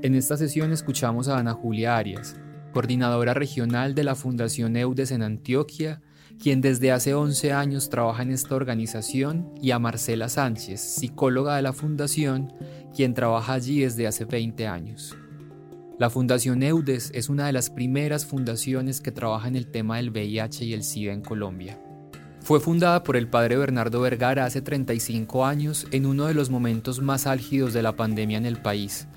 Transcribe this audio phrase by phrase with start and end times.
[0.00, 2.36] En esta sesión escuchamos a Ana Julia Arias,
[2.72, 6.00] coordinadora regional de la Fundación EUDES en Antioquia,
[6.40, 11.62] quien desde hace 11 años trabaja en esta organización, y a Marcela Sánchez, psicóloga de
[11.62, 12.52] la Fundación,
[12.94, 15.16] quien trabaja allí desde hace 20 años.
[15.98, 20.10] La Fundación EUDES es una de las primeras fundaciones que trabaja en el tema del
[20.10, 21.82] VIH y el SIDA en Colombia.
[22.40, 27.02] Fue fundada por el padre Bernardo Vergara hace 35 años en uno de los momentos
[27.02, 29.08] más álgidos de la pandemia en el país,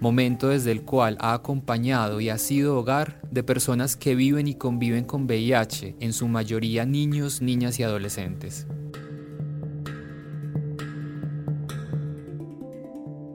[0.00, 4.54] momento desde el cual ha acompañado y ha sido hogar de personas que viven y
[4.54, 8.66] conviven con VIH, en su mayoría niños, niñas y adolescentes.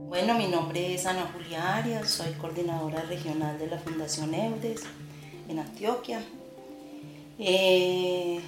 [0.08, 4.84] Bueno, mi nombre es Ana Julia Arias, soy coordinadora regional de la Fundación EUDES
[5.50, 6.24] en Antioquia.
[7.40, 8.40] Eh,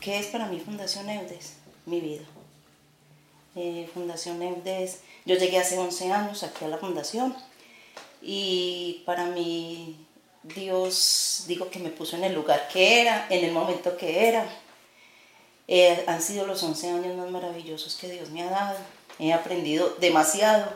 [0.00, 1.58] ¿Qué es para mí Fundación EUDES?
[1.84, 2.22] Mi vida.
[3.58, 7.34] Eh, Fundación EUDES, yo llegué hace 11 años aquí a la Fundación
[8.20, 9.96] y para mí
[10.42, 14.46] Dios, digo que me puso en el lugar que era, en el momento que era.
[15.68, 18.78] Eh, han sido los 11 años más maravillosos que Dios me ha dado.
[19.18, 20.70] He aprendido demasiado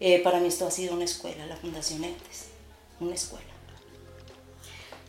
[0.00, 2.46] eh, para mí esto ha sido una escuela, la Fundación EUDES,
[2.98, 3.46] una escuela.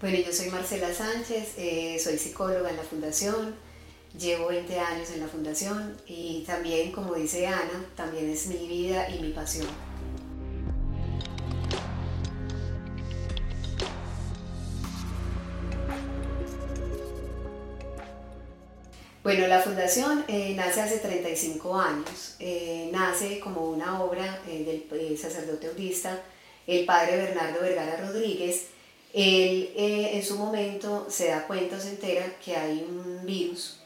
[0.01, 1.55] Bueno, yo soy Marcela Sánchez,
[2.03, 3.55] soy psicóloga en la Fundación,
[4.19, 9.09] llevo 20 años en la Fundación y también, como dice Ana, también es mi vida
[9.09, 9.67] y mi pasión.
[19.23, 25.17] Bueno, la fundación eh, nace hace 35 años, eh, nace como una obra eh, del
[25.17, 26.21] sacerdote audista,
[26.67, 28.67] el padre Bernardo Vergara Rodríguez.
[29.13, 33.79] Él en su momento se da cuenta, se entera que hay un virus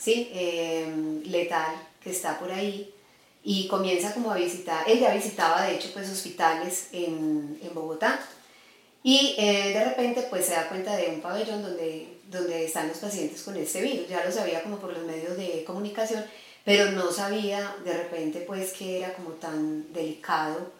[0.00, 0.30] ¿sí?
[1.26, 2.92] letal que está por ahí
[3.44, 8.18] y comienza como a visitar, él ya visitaba de hecho pues hospitales en, en Bogotá
[9.02, 13.42] y de repente pues se da cuenta de un pabellón donde donde están los pacientes
[13.42, 14.08] con este virus.
[14.08, 16.24] Ya lo sabía como por los medios de comunicación,
[16.64, 20.70] pero no sabía de repente pues que era como tan delicado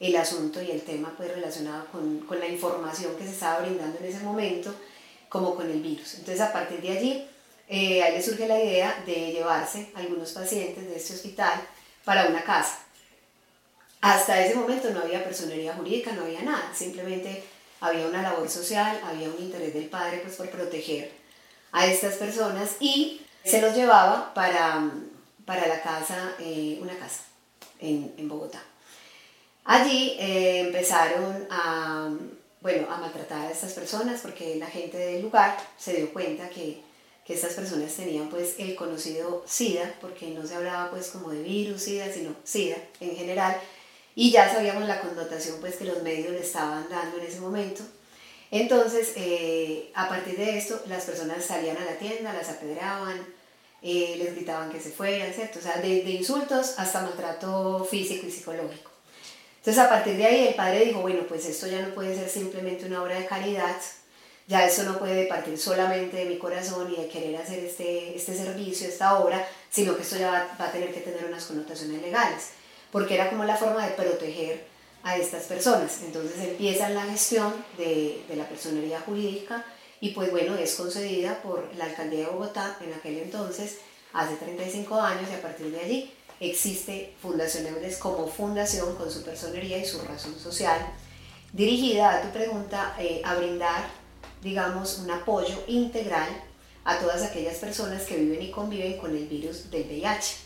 [0.00, 3.98] el asunto y el tema pues relacionado con, con la información que se estaba brindando
[3.98, 4.74] en ese momento
[5.28, 6.14] como con el virus.
[6.14, 7.26] Entonces a partir de allí
[7.68, 11.60] eh, a él le surge la idea de llevarse algunos pacientes de este hospital
[12.04, 12.78] para una casa.
[14.00, 17.42] Hasta ese momento no había personería jurídica, no había nada, simplemente
[17.80, 21.10] había una labor social, había un interés del padre pues por proteger
[21.72, 24.90] a estas personas y se los llevaba para,
[25.44, 27.22] para la casa, eh, una casa
[27.80, 28.62] en, en Bogotá.
[29.64, 32.10] Allí eh, empezaron a,
[32.60, 36.82] bueno, a maltratar a estas personas porque la gente del lugar se dio cuenta que,
[37.24, 41.42] que estas personas tenían pues el conocido SIDA, porque no se hablaba pues como de
[41.42, 43.56] virus, SIDA, sino SIDA en general,
[44.14, 47.82] y ya sabíamos la connotación pues que los medios le estaban dando en ese momento.
[48.50, 53.26] Entonces, eh, a partir de esto, las personas salían a la tienda, las apedreaban,
[53.82, 55.58] eh, les gritaban que se fueran, ¿cierto?
[55.58, 58.90] O sea, de, de, insultos hasta maltrato físico y psicológico.
[59.58, 62.28] Entonces, a partir de ahí, el padre dijo, bueno, pues esto ya no puede ser
[62.28, 63.76] simplemente una obra de caridad,
[64.46, 68.36] ya eso no puede partir solamente de mi corazón y de querer hacer este, este
[68.36, 72.02] servicio, esta obra, sino que esto ya va, va a tener que tener unas connotaciones
[72.02, 72.50] legales
[72.92, 74.64] porque era como la forma de proteger
[75.02, 76.00] a estas personas.
[76.04, 79.64] Entonces empiezan la gestión de, de la personería jurídica
[80.00, 83.78] y pues bueno, es concedida por la alcaldía de Bogotá en aquel entonces,
[84.12, 89.22] hace 35 años y a partir de allí existe Fundación Eudes como fundación con su
[89.22, 90.80] personería y su razón social,
[91.52, 93.88] dirigida a tu pregunta eh, a brindar,
[94.44, 96.28] digamos, un apoyo integral
[96.84, 100.44] a todas aquellas personas que viven y conviven con el virus del VIH.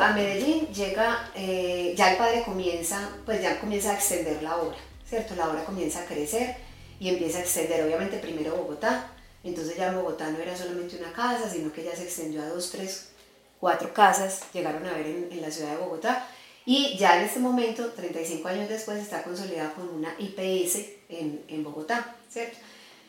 [0.00, 4.76] a Medellín llega, eh, ya el padre comienza, pues ya comienza a extender la obra,
[5.06, 5.36] ¿cierto?
[5.36, 6.56] La obra comienza a crecer
[6.98, 9.10] y empieza a extender, obviamente primero Bogotá,
[9.44, 12.48] entonces ya en Bogotá no era solamente una casa, sino que ya se extendió a
[12.48, 13.08] dos, tres,
[13.58, 16.26] cuatro casas, llegaron a ver en, la ciudad de Bogotá,
[16.72, 20.76] y ya en este momento, 35 años después, está consolidada con una IPS
[21.08, 22.58] en, en Bogotá, ¿cierto?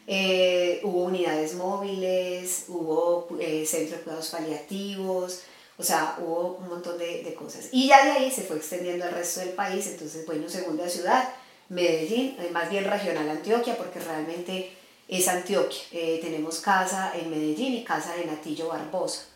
[0.07, 5.41] Eh, hubo unidades móviles, hubo eh, centros de cuidados paliativos,
[5.77, 7.69] O sea, hubo un montón de, de cosas.
[7.71, 9.85] Y ya de ahí se fue extendiendo al resto del país.
[9.85, 11.29] Entonces, bueno, segunda ciudad,
[11.69, 14.71] Medellín, eh, más bien regional Antioquia, porque realmente
[15.07, 15.81] es Antioquia.
[15.91, 19.30] Eh, tenemos casa en Medellín y casa en Atillo Barbosa.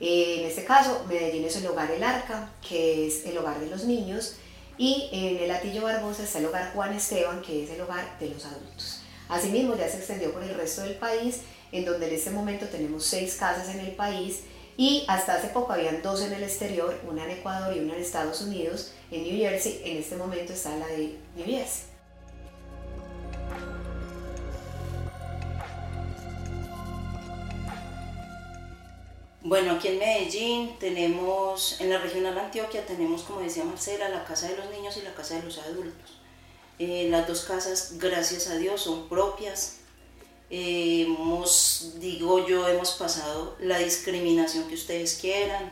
[0.00, 3.66] Eh, en este caso, Medellín es el hogar El Arca, que es el hogar de
[3.66, 4.36] los niños,
[4.76, 8.28] y en el Atillo Barbosa está el hogar Juan Esteban, que es el hogar de
[8.28, 9.00] los adultos.
[9.28, 11.40] Asimismo, ya se extendió por el resto del país,
[11.72, 14.40] en donde en este momento tenemos seis casas en el país
[14.76, 18.02] y hasta hace poco habían dos en el exterior, una en Ecuador y una en
[18.02, 21.93] Estados Unidos, en New Jersey, en este momento está la de New Jersey.
[29.46, 34.48] Bueno, aquí en Medellín tenemos, en la regional Antioquia tenemos, como decía Marcela, la Casa
[34.48, 36.18] de los Niños y la Casa de los Adultos.
[36.78, 39.80] Eh, las dos casas, gracias a Dios, son propias.
[40.48, 45.70] Eh, hemos, digo yo, hemos pasado la discriminación que ustedes quieran,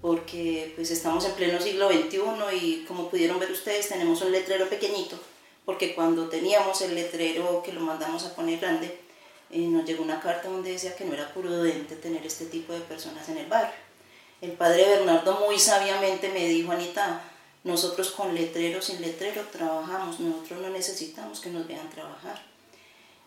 [0.00, 4.70] porque pues estamos en pleno siglo XXI y como pudieron ver ustedes tenemos un letrero
[4.70, 5.20] pequeñito,
[5.66, 9.03] porque cuando teníamos el letrero que lo mandamos a poner grande,
[9.54, 12.80] eh, nos llegó una carta donde decía que no era prudente tener este tipo de
[12.80, 13.76] personas en el barrio.
[14.40, 17.22] El padre Bernardo muy sabiamente me dijo, Anita,
[17.62, 22.42] nosotros con letrero, sin letrero trabajamos, nosotros no necesitamos que nos vean trabajar.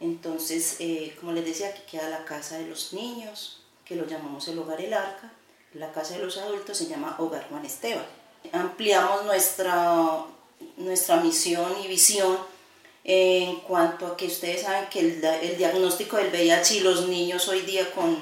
[0.01, 4.49] Entonces, eh, como les decía, aquí queda la casa de los niños, que lo llamamos
[4.49, 5.31] el Hogar El Arca,
[5.75, 8.05] la casa de los adultos se llama Hogar Juan Esteban.
[8.51, 10.25] Ampliamos nuestra,
[10.75, 12.37] nuestra misión y visión
[13.09, 17.61] en cuanto a que ustedes saben que el, diagnóstico del VIH y los niños hoy
[17.61, 18.17] día con,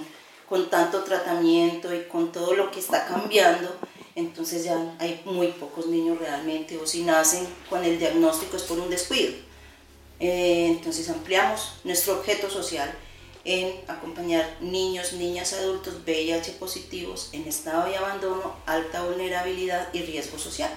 [0.47, 3.75] con tanto tratamiento y con todo lo que está cambiando,
[4.13, 8.79] entonces ya hay muy pocos niños realmente, o si nacen con el diagnóstico es por
[8.79, 9.33] un descuido.
[10.19, 12.93] Eh, entonces ampliamos nuestro objeto social
[13.43, 20.37] en acompañar niños, niñas, adultos VIH positivos en estado de abandono, alta vulnerabilidad y riesgo
[20.37, 20.71] social.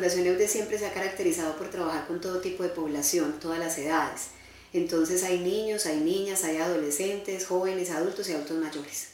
[0.00, 3.76] Fundación EUDE siempre se ha caracterizado por trabajar con todo tipo de población, todas las
[3.76, 4.28] edades.
[4.72, 9.08] Entonces hay niños, hay niñas, hay adolescentes, jóvenes, adultos y adultos mayores,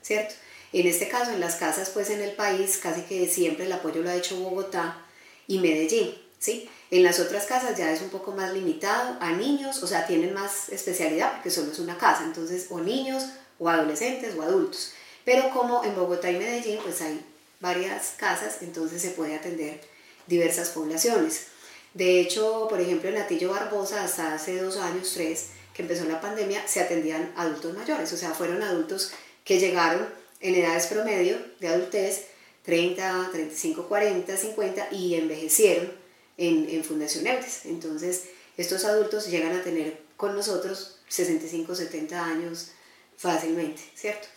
[0.00, 0.34] ¿cierto?
[0.72, 4.00] En este caso, en las casas, pues en el país, casi que siempre el apoyo
[4.00, 5.04] lo ha hecho Bogotá
[5.46, 6.70] y Medellín, ¿sí?
[6.90, 10.32] En las otras casas ya es un poco más limitado a niños, o sea, tienen
[10.32, 13.26] más especialidad porque solo es una casa, entonces o niños
[13.58, 14.94] o adolescentes o adultos.
[15.26, 17.22] Pero como en Bogotá y Medellín, pues hay
[17.60, 19.99] varias casas, entonces se puede atender
[20.30, 21.48] diversas poblaciones.
[21.92, 26.20] De hecho, por ejemplo, en Atillo Barbosa, hasta hace dos años, tres, que empezó la
[26.20, 29.12] pandemia, se atendían adultos mayores, o sea, fueron adultos
[29.44, 30.08] que llegaron
[30.40, 32.26] en edades promedio de adultez,
[32.62, 35.92] 30, 35, 40, 50, y envejecieron
[36.38, 37.66] en, en Fundación Eudes.
[37.66, 38.24] Entonces,
[38.56, 42.70] estos adultos llegan a tener con nosotros 65, 70 años
[43.16, 44.28] fácilmente, ¿cierto?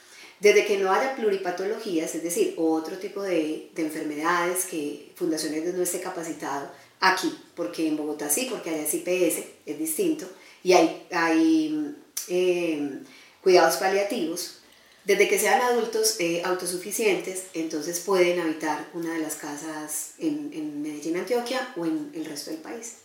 [0.43, 5.81] Desde que no haya pluripatologías, es decir, otro tipo de, de enfermedades que Fundaciones no
[5.81, 6.69] esté capacitado
[6.99, 10.27] aquí, porque en Bogotá sí, porque allá es IPS, es distinto,
[10.61, 11.95] y hay, hay
[12.27, 12.99] eh,
[13.41, 14.59] cuidados paliativos.
[15.05, 20.81] Desde que sean adultos eh, autosuficientes, entonces pueden habitar una de las casas en, en
[20.81, 22.95] Medellín, Antioquia o en el resto del país.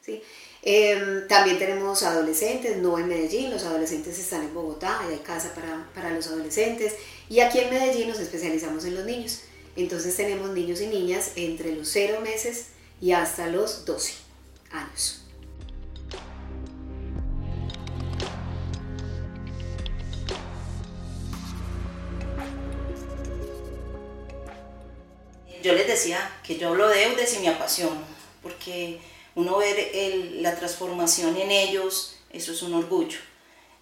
[0.00, 0.22] ¿Sí?
[0.62, 5.88] Em, también tenemos adolescentes, no en Medellín, los adolescentes están en Bogotá, hay casa para,
[5.94, 6.94] para, los adolescentes
[7.28, 9.40] y aquí en Medellín nos especializamos en los niños.
[9.76, 12.66] Entonces tenemos niños y niñas entre los 0 meses
[13.00, 14.12] y hasta los 12
[14.72, 15.22] años.
[25.62, 28.00] Yo les decía que yo hablo de Eudes y me apasiono,
[28.42, 28.98] porque
[29.34, 29.90] uno ver
[30.40, 33.18] la transformación en ellos, eso es un orgullo.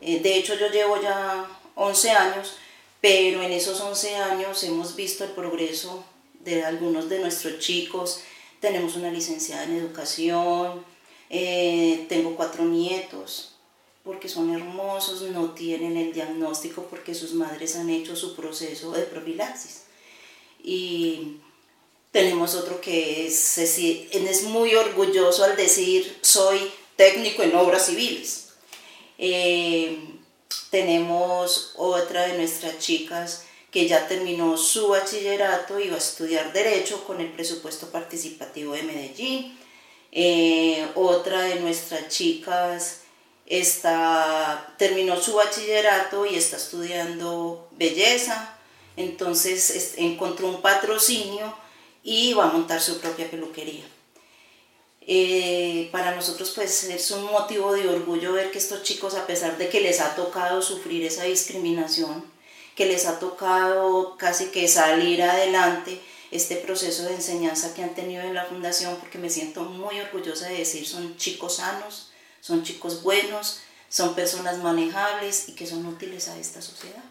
[0.01, 2.57] Eh, de hecho, yo llevo ya 11 años,
[3.01, 6.05] pero en esos 11 años hemos visto el progreso
[6.41, 8.21] de algunos de nuestros chicos.
[8.61, 10.85] Tenemos una licenciada en educación,
[11.31, 13.55] eh, tengo cuatro nietos,
[14.05, 19.03] porque son hermosos, no tienen el diagnóstico porque sus madres han hecho su proceso de
[19.03, 19.85] profilaxis.
[20.63, 21.39] Y
[22.13, 28.49] tenemos otro que es, es, muy orgulloso al decir soy técnico en obras civiles.
[29.19, 29.99] Eh,
[30.71, 37.05] tenemos otra de nuestras chicas que ya terminó su bachillerato y va a estudiar Derecho
[37.05, 39.59] con el presupuesto participativo de Medellín.
[40.11, 43.01] Eh, otra de nuestras chicas
[43.45, 48.57] está, terminó su bachillerato y está estudiando Belleza.
[48.97, 51.55] Entonces encontró un patrocinio
[52.11, 53.85] y va a montar su propia peluquería.
[55.03, 59.59] Eh, para nosotros pues es un motivo de orgullo ver que estos chicos a pesar
[59.59, 62.25] de que les ha tocado sufrir esa discriminación,
[62.75, 66.01] que les ha tocado casi que salir adelante,
[66.31, 70.49] este proceso de enseñanza que han tenido en la fundación, porque me siento muy orgullosa
[70.49, 72.11] de decir, son chicos sanos,
[72.41, 73.61] son chicos buenos,
[73.91, 77.05] son personas manejables y que son útiles a esta sociedad.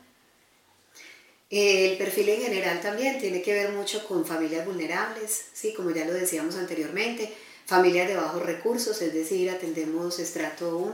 [1.50, 6.04] El perfil en general también tiene que ver mucho con familias vulnerables, sí, como ya
[6.04, 7.32] lo decíamos anteriormente,
[7.66, 10.94] familias de bajos recursos, es decir, atendemos estrato 1,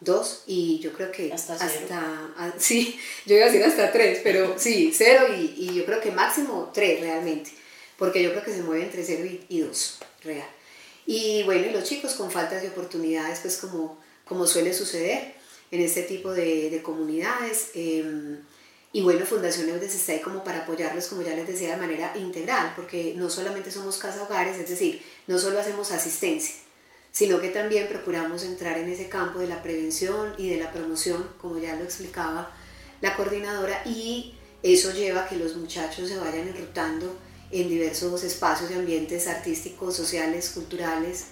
[0.00, 4.54] 2 y yo creo que hasta, hasta sí, yo iba a decir hasta 3, pero
[4.58, 7.50] sí, 0 y, y, yo creo que máximo 3 realmente,
[7.96, 10.48] porque yo creo que se mueve entre 0 y, 2, real.
[11.06, 15.34] Y bueno, y los chicos con faltas de oportunidades, pues como, como suele suceder
[15.70, 17.70] en este tipo de, de comunidades.
[17.74, 18.36] Eh,
[18.92, 22.12] y bueno, Fundación Eudes está ahí como para apoyarlos, como ya les decía, de manera
[22.16, 26.56] integral, porque no solamente somos casa hogares, es decir, no solo hacemos asistencia,
[27.10, 31.26] sino que también procuramos entrar en ese campo de la prevención y de la promoción,
[31.40, 32.54] como ya lo explicaba
[33.00, 37.16] la coordinadora, y eso lleva a que los muchachos se vayan enrutando
[37.50, 41.28] en diversos espacios y ambientes artísticos, sociales, culturales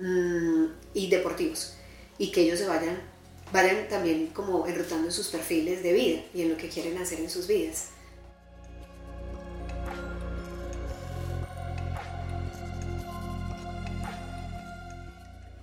[0.00, 1.74] mmm, y deportivos,
[2.18, 3.13] y que ellos se vayan
[3.54, 7.20] vayan también como enrutando en sus perfiles de vida y en lo que quieren hacer
[7.20, 7.90] en sus vidas.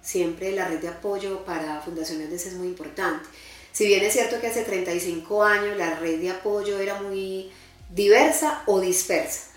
[0.01, 3.27] Siempre la red de apoyo para fundaciones es muy importante.
[3.73, 7.51] Si bien es cierto que hace 35 años la red de apoyo era muy
[7.93, 9.49] diversa o dispersa,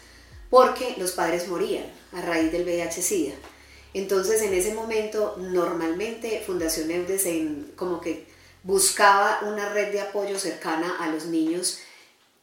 [0.50, 3.34] porque los padres morían a raíz del VIH-Sida.
[3.94, 7.26] Entonces en ese momento normalmente Fundación Eudes
[7.76, 8.26] como que
[8.64, 11.78] buscaba una red de apoyo cercana a los niños.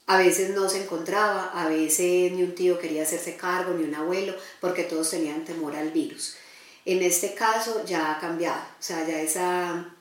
[0.08, 3.96] A veces no se encontraba, a veces ni un tío quería hacerse cargo, ni un
[3.96, 6.38] abuelo, porque todos tenían temor al virus.
[6.86, 9.94] En este caso ya ha cambiado, o sea, ya esa...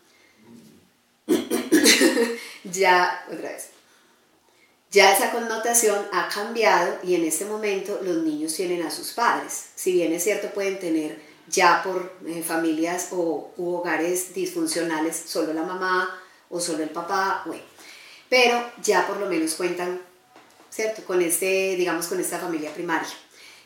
[2.64, 3.68] ya, otra vez.
[4.90, 9.66] Ya esa connotación ha cambiado y en este momento los niños tienen a sus padres.
[9.76, 15.52] Si bien es cierto, pueden tener ya por eh, familias o u hogares disfuncionales, solo
[15.52, 17.62] la mamá o solo el papá, bueno,
[18.28, 20.00] pero ya por lo menos cuentan,
[20.70, 21.04] ¿cierto?
[21.04, 23.10] Con este, digamos, con esta familia primaria,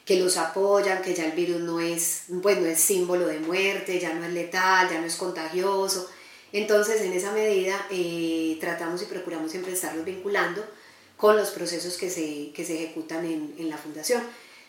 [0.04, 3.98] que los apoyan, que ya el virus no es, pues no es símbolo de muerte,
[3.98, 6.10] ya no es letal, ya no es contagioso.
[6.52, 10.64] Entonces, en esa medida, eh, tratamos y procuramos siempre estarlos vinculando
[11.16, 14.22] con los procesos que se, que se ejecutan en, en la fundación.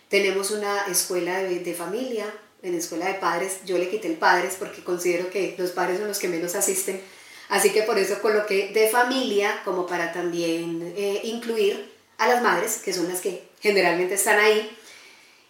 [0.10, 2.26] Tenemos una escuela de, de familia
[2.66, 6.08] en escuela de padres, yo le quité el padres porque considero que los padres son
[6.08, 7.02] los que menos asisten,
[7.50, 12.78] así que por eso coloqué de familia como para también eh, incluir a las madres,
[12.84, 14.70] que son las que generalmente están ahí,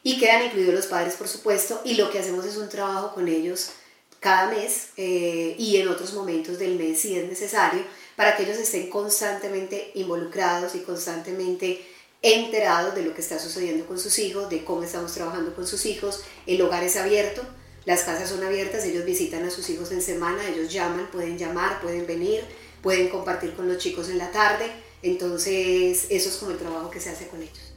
[0.04, 3.28] y quedan incluidos los padres, por supuesto, y lo que hacemos es un trabajo con
[3.28, 3.72] ellos
[4.20, 7.84] cada mes eh, y en otros momentos del mes si es necesario,
[8.16, 11.86] para que ellos estén constantemente involucrados y constantemente
[12.22, 15.86] enterados de lo que está sucediendo con sus hijos, de cómo estamos trabajando con sus
[15.86, 16.24] hijos.
[16.48, 17.44] El hogar es abierto,
[17.86, 21.82] las casas son abiertas, ellos visitan a sus hijos en semana, ellos llaman, pueden llamar,
[21.82, 22.44] pueden venir,
[22.82, 24.72] pueden compartir con los chicos en la tarde.
[25.04, 27.75] Entonces, eso es como el trabajo que se hace con ellos.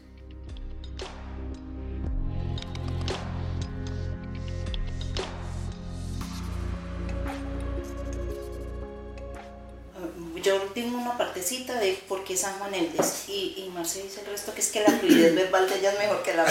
[10.83, 14.55] Tengo una partecita de por qué San Juan Eudes y, y Marce dice el resto
[14.55, 16.47] que es que la fluidez verbal de ella es mejor que la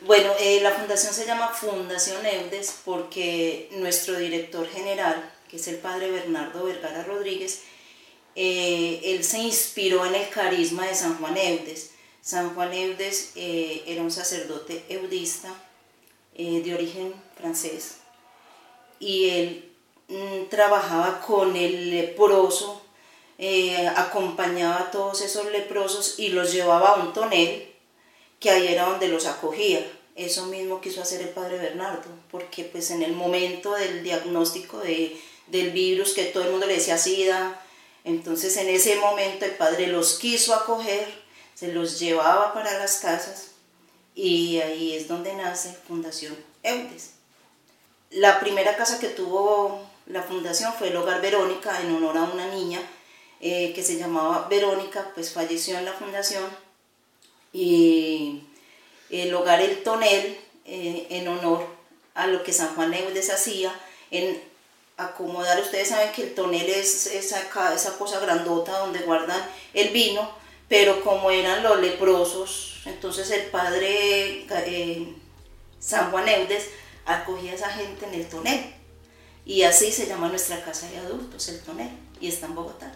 [0.00, 5.76] Bueno, eh, la fundación se llama Fundación Eudes porque nuestro director general, que es el
[5.76, 7.62] padre Bernardo Vergara Rodríguez,
[8.34, 11.92] eh, él se inspiró en el carisma de San Juan Eudes.
[12.20, 15.54] San Juan Eudes eh, era un sacerdote eudista
[16.36, 17.96] de origen francés
[19.00, 19.68] y él
[20.08, 22.80] Mm, trabajaba con el leproso,
[23.38, 27.72] eh, acompañaba a todos esos leprosos y los llevaba a un tonel,
[28.40, 29.86] que ahí era donde los acogía.
[30.16, 35.16] Eso mismo quiso hacer el padre Bernardo, porque pues en el momento del diagnóstico de,
[35.46, 37.60] del virus, que todo el mundo le decía SIDA,
[38.02, 41.06] entonces en ese momento el padre los quiso acoger,
[41.54, 43.52] se los llevaba para las casas
[44.14, 47.12] y ahí es donde nace Fundación Eudes.
[48.10, 52.46] La primera casa que tuvo la fundación fue el Hogar Verónica en honor a una
[52.48, 52.80] niña
[53.40, 56.44] eh, que se llamaba Verónica, pues falleció en la fundación.
[57.52, 58.42] Y
[59.10, 61.66] el Hogar El Tonel eh, en honor
[62.14, 63.72] a lo que San Juan Eudes hacía
[64.10, 64.42] en
[64.98, 67.40] acomodar, ustedes saben que el tonel es esa,
[67.72, 69.40] esa cosa grandota donde guardan
[69.72, 70.28] el vino,
[70.68, 75.14] pero como eran los leprosos, entonces el padre eh,
[75.78, 76.68] San Juan Eudes
[77.06, 78.74] acogía a esa gente en el tonel.
[79.46, 81.90] Y así se llama nuestra casa de adultos, el tonel,
[82.20, 82.92] y está en Bogotá.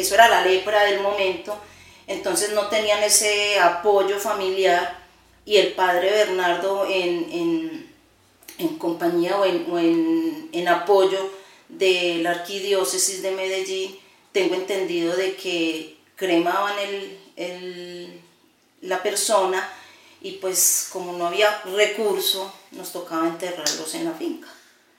[0.00, 1.58] Eso era la lepra del momento,
[2.06, 4.98] entonces no tenían ese apoyo familiar
[5.44, 7.88] y el padre Bernardo en,
[8.78, 11.30] compañía o, en, apoyo
[11.68, 13.98] de la arquidiócesis de Medellín,
[14.32, 16.74] tengo entendido de que cremaban
[17.36, 18.22] el,
[18.82, 19.68] la persona
[20.20, 24.48] y pues como no había recurso, nos tocaba enterrarlos en la finca,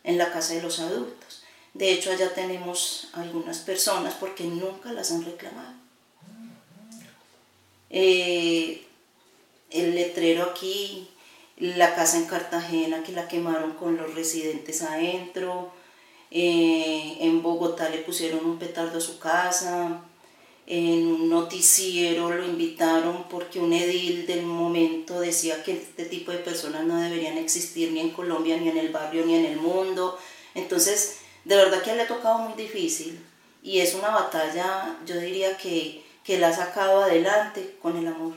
[0.04, 1.39] en la casa de los adultos.
[1.80, 5.76] De hecho, allá tenemos algunas personas porque nunca las han reclamado.
[7.90, 8.84] Eh,
[9.70, 11.08] el letrero aquí,
[11.56, 15.72] la casa en Cartagena que la quemaron con los residentes adentro,
[16.32, 20.02] eh, en Bogotá le pusieron un petardo a su casa,
[20.68, 26.40] en un noticiero lo invitaron porque un edil del momento decía que este tipo de
[26.40, 30.20] personas no deberían existir ni en Colombia, ni en el barrio, ni en el mundo.
[30.56, 33.24] Entonces, de verdad que le ha tocado muy difícil
[33.64, 38.34] y es una batalla, yo diría que, que la ha sacado adelante con el amor.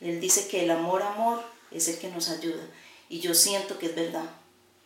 [0.00, 2.62] Él dice que el amor, amor, es el que nos ayuda.
[3.08, 4.24] Y yo siento que es verdad,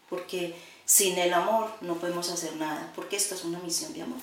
[0.09, 0.55] porque
[0.85, 4.21] sin el amor no podemos hacer nada, porque esto es una misión de amor.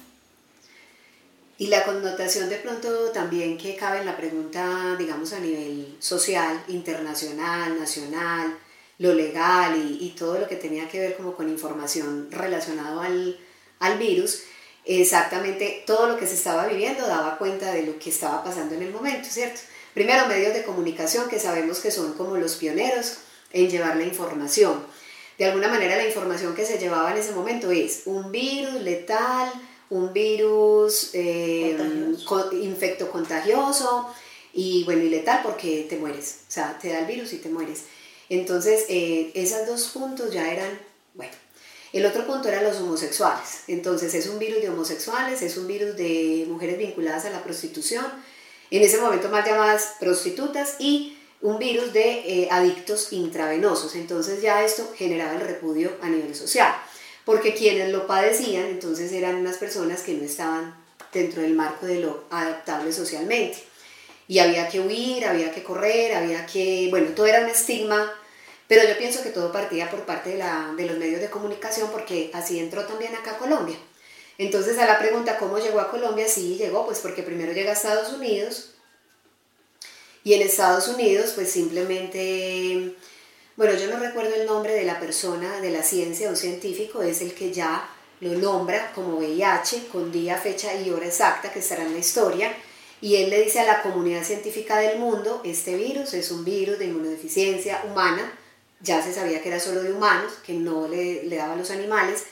[1.58, 6.64] Y la connotación de pronto también que cabe en la pregunta, digamos, a nivel social,
[6.68, 8.58] internacional, nacional,
[9.02, 13.36] lo legal y, todo lo que tenía que ver como con información relacionado al,
[13.80, 14.44] al virus,
[14.86, 18.84] exactamente todo lo que se estaba viviendo daba cuenta de lo que estaba pasando en
[18.84, 19.60] el momento, ¿cierto?
[19.96, 23.18] Primero, medios de comunicación que sabemos que son como los pioneros
[23.52, 24.86] en llevar la información.
[25.40, 29.52] De alguna manera la información que se llevaba en ese momento es un virus letal,
[29.90, 31.76] un virus eh,
[32.62, 34.14] infecto contagioso
[34.54, 37.50] y bueno, y letal porque te mueres, o sea, te da el virus y te
[37.50, 37.86] mueres.
[38.32, 40.80] Entonces, eh, esos dos puntos ya eran,
[41.16, 41.34] bueno,
[41.92, 43.64] el otro punto eran los homosexuales.
[43.68, 48.06] Entonces, es un virus de homosexuales, es un virus de mujeres vinculadas a la prostitución,
[48.70, 53.96] en ese momento más llamadas prostitutas y un virus de eh, adictos intravenosos.
[53.96, 56.74] Entonces ya esto generaba el repudio a nivel social,
[57.26, 60.74] porque quienes lo padecían entonces eran unas personas que no estaban
[61.12, 63.58] dentro del marco de lo adaptable socialmente.
[64.30, 68.10] Y había que huir, había que correr, había que, bueno, todo era un estigma,
[68.72, 71.90] pero yo pienso que todo partía por parte de, la, de los medios de comunicación,
[71.92, 73.76] porque así entró también acá Colombia.
[74.38, 77.74] Entonces a la pregunta cómo llegó a Colombia, sí llegó, pues porque primero llega a
[77.74, 78.70] Estados Unidos
[80.24, 82.96] y en Estados Unidos pues simplemente,
[83.58, 87.20] bueno, yo no recuerdo el nombre de la persona de la ciencia o científico, es
[87.20, 87.90] el que ya
[88.22, 92.56] lo nombra como VIH con día, fecha y hora exacta que estará en la historia.
[93.02, 96.80] Y él le dice a la comunidad científica del mundo, este virus es un virus
[96.80, 98.38] de inmunodeficiencia humana,
[98.84, 101.72] ya se sabía que era solo de humanos, que no le, le daba a los
[101.72, 102.24] animales,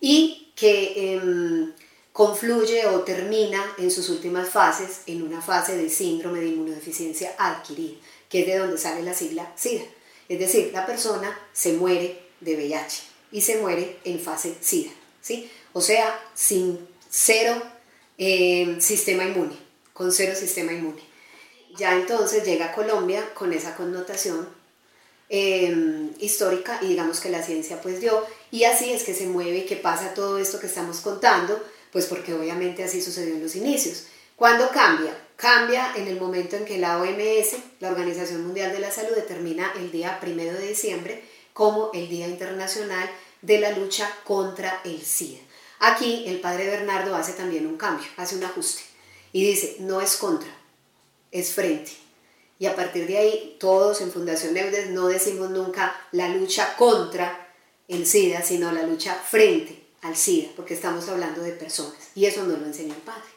[0.00, 1.72] y que em,
[2.12, 7.96] confluye o termina en sus últimas fases en una fase de síndrome de inmunodeficiencia adquirida,
[8.28, 9.84] que es de donde sale la sigla SIDA.
[10.28, 15.50] Es decir, la persona se muere de VIH y se muere en fase SIDA, ¿sí?
[15.72, 16.78] O sea, sin
[17.10, 17.62] cero
[18.18, 19.56] em, sistema inmune,
[19.92, 21.02] con cero sistema inmune.
[21.76, 24.48] Ya entonces llega a Colombia con esa connotación
[25.28, 29.58] Em, histórica y digamos que la ciencia pues dio y así es que se mueve
[29.58, 31.60] y que pasa todo esto que estamos contando
[31.90, 34.04] pues porque obviamente así sucedió en los inicios.
[34.36, 35.18] ¿Cuándo cambia?
[35.34, 39.72] Cambia en el momento en que la OMS, la Organización Mundial de la Salud, determina
[39.76, 43.10] el día primero de diciembre como el Día Internacional
[43.42, 45.40] de la Lucha contra el SIDA.
[45.80, 48.82] Aquí el padre Bernardo hace también un cambio, hace un ajuste
[49.32, 50.50] y dice, no es contra,
[51.32, 52.05] es frente
[52.58, 57.54] y a partir de ahí, todos en Fundación Eudes no decimos nunca la lucha contra
[57.86, 61.98] el SIDA, sino la lucha frente al SIDA, porque estamos hablando de personas.
[62.14, 63.28] Y eso nos lo enseñó el padre.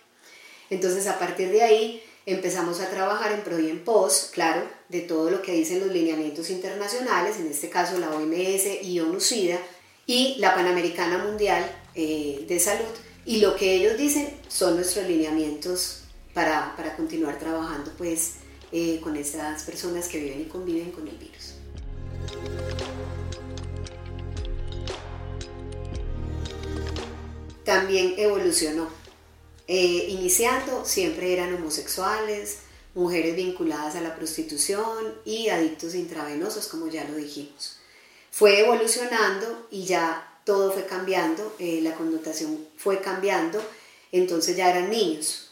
[0.69, 5.01] Entonces, a partir de ahí, empezamos a trabajar en pro y en pos, claro, de
[5.01, 9.59] todo lo que dicen los lineamientos internacionales, en este caso la OMS y ONU-SIDA,
[10.05, 12.85] y la Panamericana Mundial eh, de Salud.
[13.25, 16.03] Y lo que ellos dicen son nuestros lineamientos
[16.33, 18.35] para, para continuar trabajando, pues,
[18.71, 21.55] eh, con estas personas que viven y conviven con el virus.
[27.63, 28.87] También evolucionó.
[29.67, 32.59] Eh, iniciando siempre eran homosexuales,
[32.95, 37.77] mujeres vinculadas a la prostitución y adictos intravenosos, como ya lo dijimos.
[38.31, 43.61] Fue evolucionando y ya todo fue cambiando, eh, la connotación fue cambiando
[44.11, 45.48] entonces ya eran niños.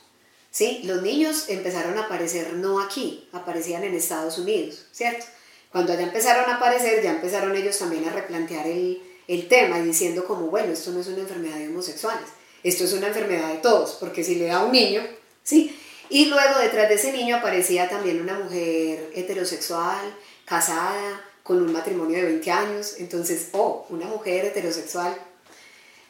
[0.57, 0.81] ¿Sí?
[0.85, 5.23] Los niños empezaron a aparecer no aquí, aparecían en Estados Unidos, ¿cierto?
[5.71, 10.25] Cuando ya empezaron a aparecer, ya empezaron ellos también a replantear el, el tema, diciendo
[10.25, 12.27] como, bueno, esto no es una enfermedad de homosexuales,
[12.63, 15.03] esto es una enfermedad de todos, porque si le da a un niño,
[15.43, 15.79] ¿sí?
[16.09, 20.11] Y luego detrás de ese niño aparecía también una mujer heterosexual,
[20.43, 25.15] casada, con un matrimonio de 20 años, entonces, oh, una mujer heterosexual.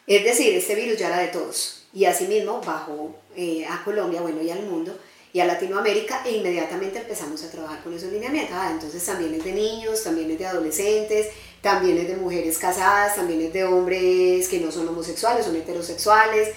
[0.05, 1.76] Es decir, este virus ya era de todos.
[1.97, 4.95] Y asimismo bajó eh, a Colombia, bueno, y al mundo,
[5.33, 8.55] y a Latinoamérica, e inmediatamente empezamos a trabajar con esos lineamientos.
[8.55, 11.29] Ah, entonces también es de niños, también es de adolescentes,
[11.59, 16.49] también es de mujeres casadas, también es de hombres que no son homosexuales, son heterosexuales,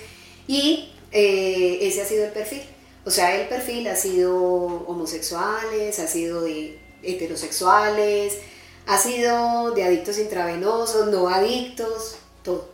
[0.46, 2.62] y eh, ese ha sido el perfil.
[3.07, 8.37] O sea, el perfil ha sido homosexuales, ha sido de heterosexuales,
[8.87, 12.69] ha sido de adictos intravenosos, no adictos, todo.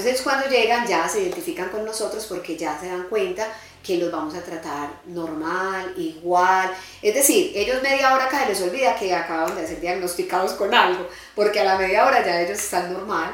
[0.00, 3.46] Entonces cuando llegan ya se identifican con nosotros porque ya se dan cuenta
[3.82, 6.70] que los vamos a tratar normal, igual.
[7.02, 11.06] Es decir, ellos media hora acá les olvida que acaban de ser diagnosticados con algo,
[11.34, 13.30] porque a la media hora ya ellos están normal.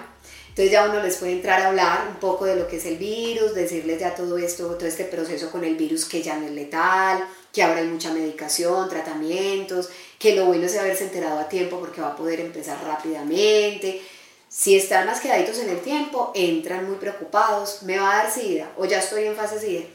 [0.48, 2.96] Entonces ya uno les puede entrar a hablar un poco de lo que es el
[2.96, 6.52] virus, decirles ya todo esto, todo este proceso con el virus que ya no es
[6.52, 11.78] letal, que ahora hay mucha medicación, tratamientos, que lo bueno es haberse enterado a tiempo
[11.78, 14.02] porque va a poder empezar rápidamente.
[14.48, 18.72] Si están más quedaditos en el tiempo, entran muy preocupados, me va a dar SIDA
[18.76, 19.86] o ya estoy en fase SIDA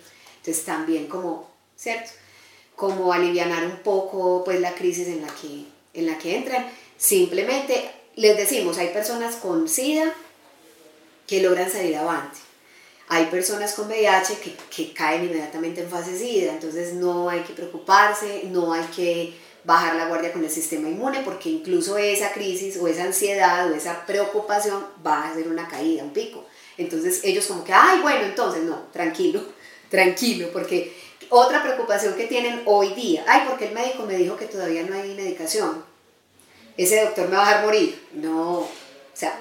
[0.41, 2.09] entonces también como, ¿cierto?
[2.75, 6.67] Como aliviar un poco pues la crisis en la que, en la que entran.
[6.97, 10.11] Simplemente les decimos, hay personas con SIDA
[11.27, 12.39] que logran salir avante.
[13.07, 17.53] Hay personas con VIH que, que caen inmediatamente en fase SIDA, entonces no hay que
[17.53, 22.78] preocuparse, no hay que bajar la guardia con el sistema inmune, porque incluso esa crisis
[22.78, 26.45] o esa ansiedad o esa preocupación va a ser una caída, un pico.
[26.78, 29.43] Entonces ellos como que, ay, bueno, entonces no, tranquilo,
[29.89, 30.95] tranquilo, porque
[31.30, 34.95] otra preocupación que tienen hoy día, ay, porque el médico me dijo que todavía no
[34.95, 35.84] hay medicación,
[36.78, 38.69] ese doctor me va a dejar morir, no, o
[39.13, 39.38] sea,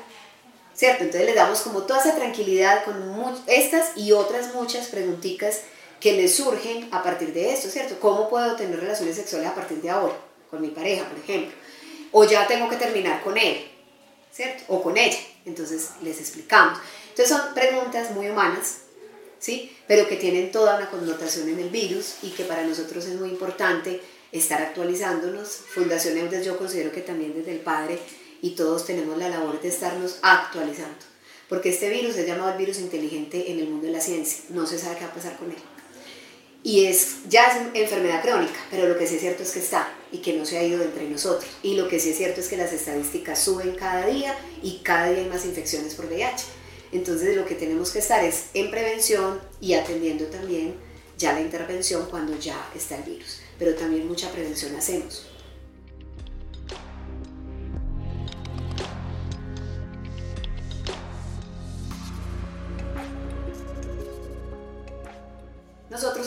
[0.74, 1.04] ¿cierto?
[1.04, 3.00] Entonces les damos como toda esa tranquilidad con
[3.46, 5.60] estas y otras muchas preguntitas
[6.00, 8.00] que les surgen a partir de esto, ¿cierto?
[8.00, 10.16] ¿Cómo puedo tener relaciones sexuales a partir de ahora?
[10.50, 11.52] Con mi pareja, por ejemplo.
[12.12, 13.70] O ya tengo que terminar con él,
[14.32, 14.64] ¿cierto?
[14.68, 15.18] O con ella.
[15.44, 16.78] Entonces les explicamos.
[17.10, 18.78] Entonces son preguntas muy humanas
[19.40, 19.76] ¿sí?
[19.88, 23.30] pero que tienen toda una connotación en el virus y que para nosotros es muy
[23.30, 25.48] importante estar actualizándonos.
[25.48, 27.98] Fundación EUDES yo considero que también desde el padre
[28.40, 30.96] y todos tenemos la labor de estarnos actualizando,
[31.48, 34.66] porque este virus es llamado el virus inteligente en el mundo de la ciencia, no
[34.66, 35.58] se sabe qué va a pasar con él.
[36.62, 39.92] Y es, ya es enfermedad crónica, pero lo que sí es cierto es que está
[40.12, 41.50] y que no se ha ido entre nosotros.
[41.62, 45.08] Y lo que sí es cierto es que las estadísticas suben cada día y cada
[45.10, 46.44] día hay más infecciones por VIH.
[46.92, 50.74] Entonces lo que tenemos que estar es en prevención y atendiendo también
[51.16, 53.40] ya la intervención cuando ya está el virus.
[53.58, 55.26] Pero también mucha prevención hacemos.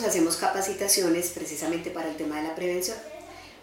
[0.04, 2.96] Hacemos capacitaciones precisamente para el tema de la prevención,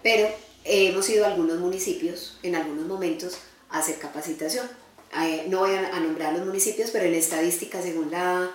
[0.03, 0.27] pero
[0.63, 3.37] hemos ido a algunos municipios en algunos momentos
[3.69, 4.67] a hacer capacitación
[5.47, 8.49] no voy a, nombrar los municipios, pero en estadística, según la,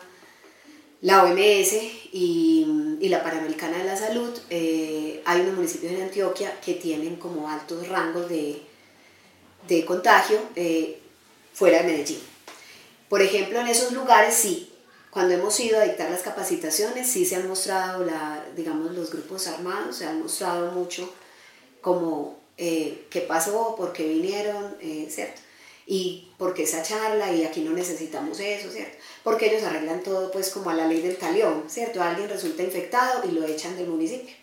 [1.03, 1.73] la OMS
[2.13, 7.17] y, y, la Panamericana de la Salud, eh, hay unos municipios en Antioquia que tienen
[7.17, 8.63] como altos rangos de,
[9.69, 10.99] de contagio eh,
[11.53, 12.21] fuera de Medellín.
[13.09, 14.73] Por ejemplo, en esos lugares sí,
[15.17, 19.47] cuando hemos ido a dictar las capacitaciones, sí se han mostrado, la, digamos, los grupos
[19.47, 21.11] armados, se han mostrado mucho
[21.81, 24.77] como eh, qué pasó, por qué vinieron,
[25.09, 25.41] ¿cierto?
[25.87, 28.99] y porque esa charla y aquí no necesitamos eso, ¿cierto?
[29.23, 32.03] Porque ellos arreglan todo pues como a la ley del talión, ¿cierto?
[32.03, 34.35] Alguien resulta infectado y lo echan del municipio,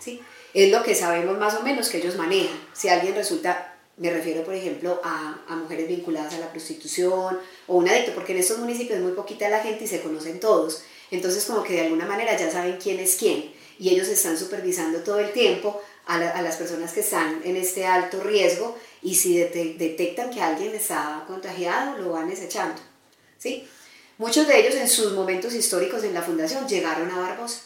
[0.00, 0.20] ¿sí?
[0.54, 2.58] Es lo que sabemos más o menos que ellos manejan.
[2.72, 7.76] Si alguien resulta, me refiero por ejemplo a, a mujeres vinculadas a la prostitución o
[7.76, 10.82] un adicto, porque en estos municipios es muy poquita la gente y se conocen todos,
[11.10, 15.00] entonces como que de alguna manera ya saben quién es quién y ellos están supervisando
[15.00, 19.38] todo el tiempo a, a las personas que están en este alto riesgo y si
[19.38, 22.80] detectan que alguien está contagiado, lo van desechando.
[23.38, 23.68] ¿sí?
[24.16, 27.62] Muchos de ellos en sus momentos históricos en la fundación llegaron a Barbosa,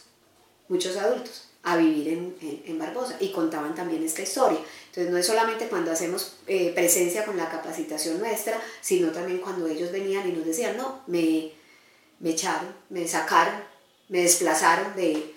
[0.68, 4.58] muchos adultos, a vivir en, en, Barbosa y contaban también esta historia.
[4.88, 9.66] Entonces no es solamente cuando hacemos eh, presencia con la capacitación nuestra, sino también cuando
[9.66, 11.52] ellos venían y nos decían, no, me,
[12.20, 13.54] me echaron, me sacaron,
[14.08, 15.34] me desplazaron de,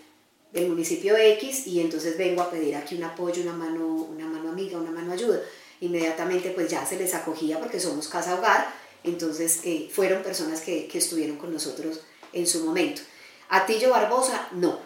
[0.54, 4.50] del municipio X y entonces vengo a pedir aquí un apoyo, una mano, una mano
[4.50, 5.42] amiga, una mano ayuda.
[5.82, 10.88] inmediatamente pues ya se les acogía porque somos casa hogar, entonces eh, fueron personas que,
[10.88, 12.02] que estuvieron con nosotros
[12.34, 13.02] en su momento.
[13.50, 14.80] Atillo Barbosa, no,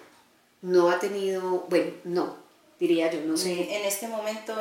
[0.62, 2.44] no ha tenido, bueno, no,
[2.79, 3.75] diría yo, no sé.
[3.75, 4.55] En este momento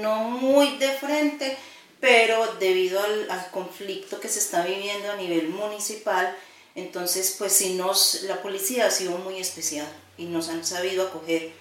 [0.00, 1.56] no muy de frente,
[2.00, 6.36] pero debido al, al, conflicto que se está viviendo a nivel municipal,
[6.74, 11.52] entonces pues sí nos, la policía ha sido muy especial y nos han sabido acoger.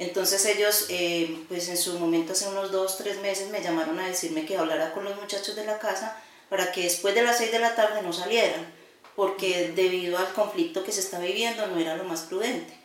[0.00, 4.06] Entonces ellos, eh, pues en su momento, hace unos dos, tres meses, me llamaron a
[4.06, 6.16] decirme que hablara con los muchachos de la casa
[6.48, 8.66] para que después de las seis de la tarde no salieran,
[9.14, 12.79] porque debido al conflicto que se está viviendo no era lo más prudente.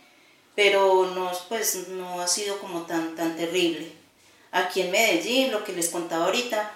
[0.55, 3.91] Pero no, pues, no ha sido como tan, tan terrible.
[4.51, 6.71] Aquí en Medellín, lo que les contaba ahorita,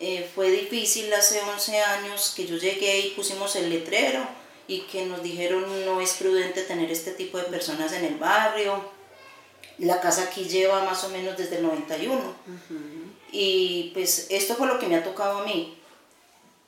[0.00, 4.26] eh, fue difícil hace 11 años que yo llegué y pusimos el letrero
[4.66, 8.82] y que nos dijeron no es prudente tener este tipo de personas en el barrio.
[9.78, 12.34] La casa aquí lleva más o menos desde el 91.
[13.30, 15.76] Y pues esto fue lo que me ha tocado a mí.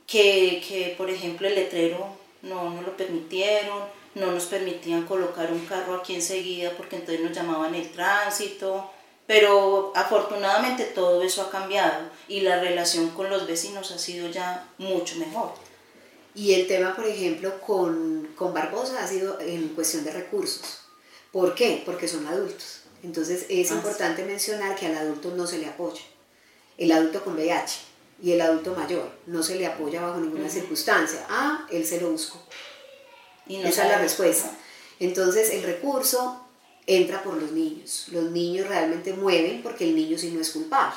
[0.07, 2.07] Que, que por ejemplo el letrero
[2.42, 7.33] no, no lo permitieron, no nos permitían colocar un carro aquí enseguida porque entonces nos
[7.33, 8.90] llamaban el tránsito
[9.27, 14.68] pero afortunadamente todo eso ha cambiado y la relación con los vecinos ha sido ya
[14.79, 15.53] mucho mejor.
[16.35, 20.81] Y el tema, por ejemplo, con, con Barbosa ha sido en cuestión de recursos.
[21.31, 21.83] ¿Por qué?
[21.85, 22.81] Porque son adultos.
[23.03, 26.03] Entonces es ah, importante mencionar que al adulto no se le apoya.
[26.79, 27.81] El adulto con VIH
[28.22, 31.25] y el adulto mayor no se le apoya bajo ninguna circunstancia.
[31.29, 32.38] Ah, él se lo buscó.
[33.46, 34.50] Y Esa es la respuesta.
[35.00, 36.40] Entonces el recurso
[36.87, 38.07] entra por los niños.
[38.12, 40.94] Los niños realmente mueven porque el niño sí no es culpable.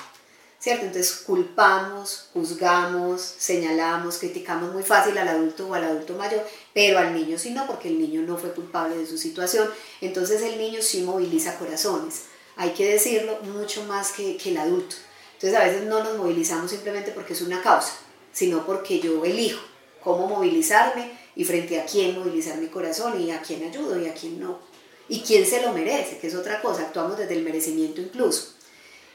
[0.59, 0.85] ¿Cierto?
[0.85, 7.13] Entonces culpamos, juzgamos, señalamos, criticamos muy fácil al adulto o al adulto mayor, pero al
[7.13, 9.69] niño sí no, porque el niño no fue culpable de su situación.
[10.01, 12.23] Entonces el niño sí moviliza corazones.
[12.55, 14.95] Hay que decirlo mucho más que, que el adulto.
[15.33, 17.93] Entonces a veces no nos movilizamos simplemente porque es una causa,
[18.31, 19.61] sino porque yo elijo
[20.01, 24.13] cómo movilizarme y frente a quién movilizar mi corazón y a quién ayudo y a
[24.13, 24.59] quién no
[25.07, 28.53] y quién se lo merece, que es otra cosa, actuamos desde el merecimiento incluso.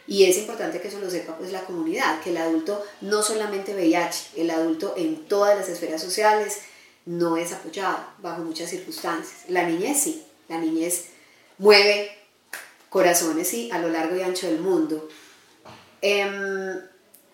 [0.06, 3.74] Y es importante que eso lo sepa pues la comunidad, que el adulto no solamente
[3.74, 6.58] VIH, el adulto en todas las esferas sociales
[7.06, 9.44] no es apoyado bajo muchas circunstancias.
[9.48, 11.06] La niñez sí, la niñez
[11.58, 12.10] mueve
[12.88, 15.08] corazones sí a lo largo y ancho del mundo.
[16.02, 16.80] Em,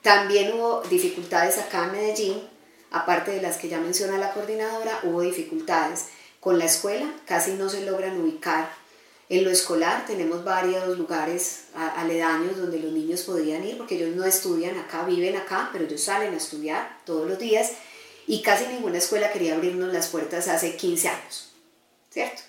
[0.03, 2.42] también hubo dificultades acá en Medellín,
[2.96, 6.06] aparte de las que ya menciona la coordinadora, hubo dificultades
[6.40, 8.70] con la escuela casi no se logran ubicar.
[9.28, 14.24] En lo escolar tenemos varios lugares aledaños donde los niños podrían ir porque ellos no
[14.24, 17.72] estudian acá, viven acá, pero ellos salen a estudiar todos los días
[18.28, 21.52] y casi ninguna escuela quería abrirnos las puertas hace 15 años,
[22.11, 22.42] ¿cierto?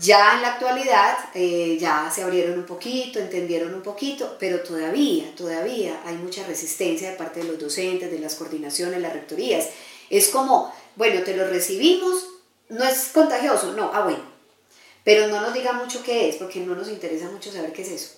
[0.00, 5.34] Ya en la actualidad eh, ya se abrieron un poquito, entendieron un poquito, pero todavía,
[5.36, 9.68] todavía hay mucha resistencia de parte de los docentes, de las coordinaciones, las rectorías.
[10.08, 12.24] Es como, bueno, te lo recibimos,
[12.70, 14.22] no es contagioso, no, ah bueno,
[15.04, 17.90] pero no nos diga mucho qué es, porque no nos interesa mucho saber qué es
[17.90, 18.10] eso,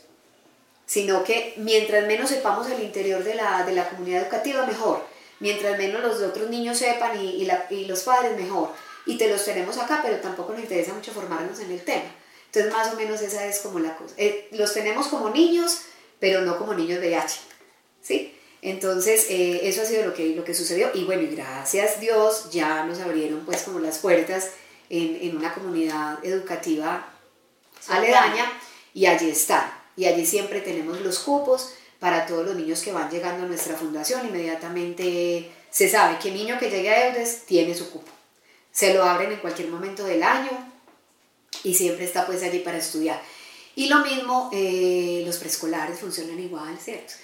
[0.87, 5.05] sino que mientras menos sepamos el interior de la, de la comunidad educativa, mejor,
[5.40, 8.71] mientras menos los otros niños sepan y, y, los padres, mejor,
[9.07, 12.11] y te los tenemos acá, pero tampoco nos interesa mucho formarnos en el tema.
[12.47, 14.15] Entonces, más o menos esa es como la cosa.
[14.19, 15.83] Eh, los tenemos como niños,
[16.21, 17.41] pero no como niños de VIH,
[18.03, 18.38] ¿sí?
[18.61, 20.91] Entonces, eh, eso ha sido lo que, lo que sucedió.
[20.95, 24.51] Y bueno, y gracias Dios ya nos abrieron pues como las puertas
[24.88, 27.09] en, en una comunidad educativa
[27.88, 28.53] aledaña
[28.95, 29.83] y allí está.
[29.97, 33.77] Y allí siempre tenemos los cupos para todos los niños que van llegando a nuestra
[33.77, 34.27] fundación.
[34.27, 38.11] Inmediatamente se sabe que el niño que llegue a Eudes tiene su cupo.
[38.73, 40.51] Se lo abren en cualquier momento del año
[41.63, 43.23] y siempre está pues allí para estudiar.
[43.75, 47.15] Y lo mismo, eh, los preescolares funcionan igual, ¿cierto?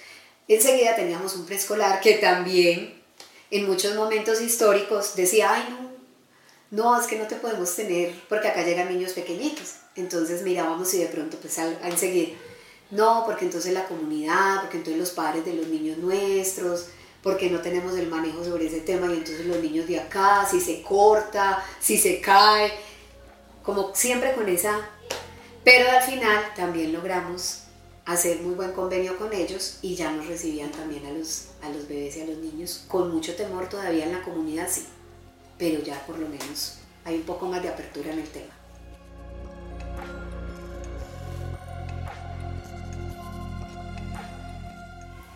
[0.47, 2.99] Enseguida teníamos un preescolar que también
[3.51, 5.89] en muchos momentos históricos decía, ay no,
[6.71, 9.75] no, es que no te podemos tener porque acá llegan niños pequeñitos.
[9.95, 12.35] Entonces mirábamos y de pronto pues a, enseguida,
[12.91, 16.87] no, porque entonces la comunidad, porque entonces los padres de los niños nuestros,
[17.21, 20.61] porque no tenemos el manejo sobre ese tema y entonces los niños de acá, si
[20.61, 22.71] se corta, si se cae,
[23.63, 24.89] como siempre con esa...
[25.63, 27.63] Pero al final también logramos
[28.05, 31.87] hacer muy buen convenio con ellos y ya nos recibían también a los, a los
[31.87, 34.85] bebés y a los niños, con mucho temor todavía en la comunidad, sí,
[35.57, 38.58] pero ya por lo menos hay un poco más de apertura en el tema.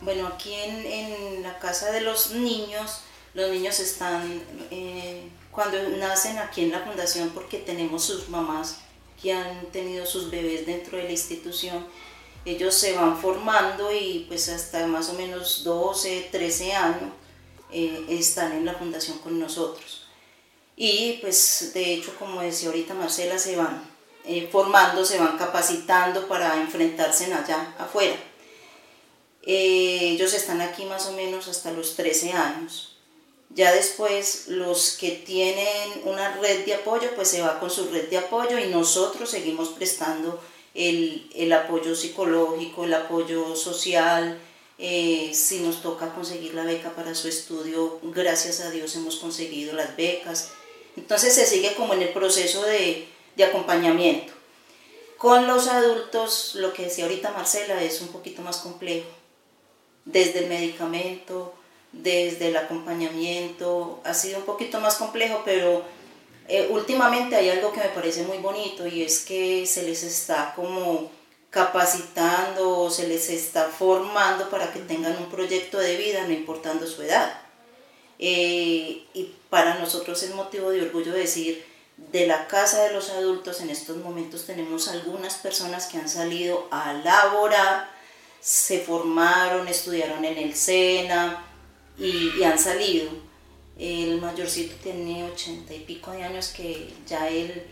[0.03, 3.01] Bueno, aquí en, la casa de los niños,
[3.33, 8.79] los niños están, eh, cuando nacen aquí en la fundación, porque tenemos sus mamás
[9.21, 11.85] que han tenido sus bebés dentro de la institución,
[12.45, 17.11] ellos se van formando y pues hasta más o menos 12, 13 años
[17.71, 20.07] eh, están en la fundación con nosotros.
[20.75, 23.89] Y pues de hecho, como decía ahorita Marcela, se van
[24.25, 28.15] eh, formando, se van capacitando para enfrentarse allá afuera.
[29.45, 32.95] Eh, ellos están aquí más o menos hasta los 13 años.
[33.49, 38.09] Ya después los que tienen una red de apoyo, pues se va con su red
[38.09, 40.39] de apoyo y nosotros seguimos prestando
[40.73, 44.39] el, el apoyo psicológico, el apoyo social,
[44.79, 49.73] eh, si nos toca conseguir la beca para su estudio, gracias a Dios hemos conseguido
[49.73, 50.49] las becas.
[50.97, 54.33] Entonces se sigue como en el proceso de, de acompañamiento.
[55.17, 59.07] Con los adultos, lo que decía ahorita Marcela, es un poquito más complejo.
[60.05, 61.53] Desde el medicamento,
[61.91, 65.83] desde el acompañamiento, ha sido un poquito más complejo, pero
[66.47, 70.53] eh, últimamente hay algo que me parece muy bonito y es que se les está
[70.55, 71.09] como
[71.49, 76.87] capacitando o se les está formando para que tengan un proyecto de vida, no importando
[76.87, 77.39] su edad.
[78.17, 81.63] Eh, y para nosotros es motivo de orgullo decir,
[81.97, 86.67] de la casa de los adultos en estos momentos tenemos algunas personas que han salido
[86.71, 87.89] a laborar,
[88.43, 91.45] se formaron, estudiaron en el SENA
[91.97, 93.09] y han salido
[93.77, 97.63] el mayorcito tiene ochenta y pico de años que ya él,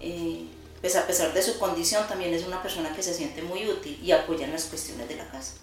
[0.00, 0.44] eh,
[0.80, 3.98] pues a pesar de su condición, también es una persona que se siente muy útil
[4.02, 5.54] y apoya en las cuestiones de la casa.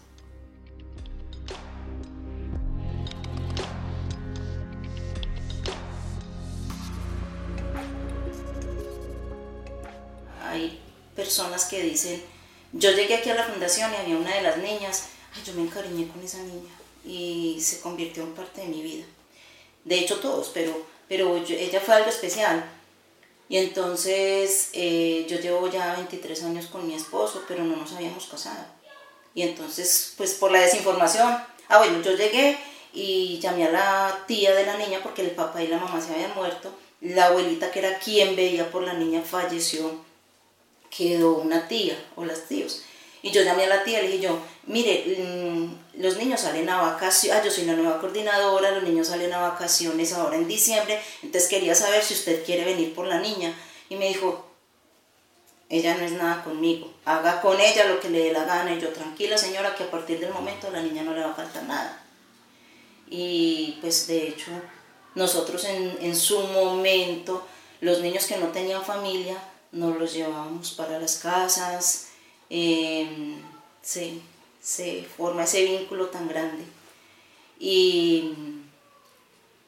[10.43, 10.79] Hay
[11.15, 12.21] personas que dicen,
[12.73, 15.61] yo llegué aquí a la fundación y había una de las niñas, ay, yo me
[15.61, 16.73] encariñé con esa niña
[17.05, 19.05] y se convirtió en parte de mi vida
[19.87, 22.69] de hecho todos, pero, pero ella fue algo especial.
[23.49, 28.25] Y entonces eh, yo llevo ya 23 años con mi esposo, pero no nos habíamos
[28.25, 28.65] casado.
[29.33, 31.37] Y entonces, pues por la desinformación,
[31.69, 32.57] ah bueno, yo llegué
[32.93, 36.13] y llamé a la tía de la niña porque el papá y la mamá se
[36.13, 36.73] habían muerto.
[36.99, 40.05] La abuelita, que era quien veía por la niña, falleció.
[40.89, 42.83] Quedó una tía o las tíos.
[43.21, 46.81] Y yo llamé a la tía le dije yo, mire, mm, los niños salen a
[46.81, 51.01] vacaciones, ah, yo soy la nueva coordinadora, los niños salen a vacaciones ahora en diciembre,
[51.23, 53.53] entonces quería saber si usted quiere venir por la niña.
[53.89, 54.45] Y me dijo,
[55.69, 58.73] ella no es nada conmigo, haga con ella lo que le dé la gana.
[58.73, 61.31] Y yo, tranquila señora, que a partir del momento a la niña no le va
[61.31, 62.03] a faltar nada.
[63.09, 64.51] Y pues de hecho,
[65.15, 67.45] nosotros en, en su momento,
[67.81, 69.37] los niños que no tenían familia,
[69.71, 72.07] nos los llevábamos para las casas,
[72.49, 73.41] Em,
[73.81, 76.63] se, forma ese vínculo tan grande.
[77.59, 78.33] Y,